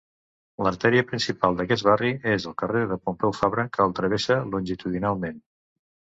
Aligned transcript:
L'artèria 0.67 1.01
principal 1.09 1.57
d'aquest 1.59 1.85
barri 1.89 2.09
és 2.31 2.47
el 2.51 2.55
carrer 2.61 2.81
de 2.91 2.97
Pompeu 3.09 3.35
Fabra 3.41 3.65
que 3.77 3.83
el 3.85 3.93
travessa 3.99 4.39
longitudinalment. 4.55 5.37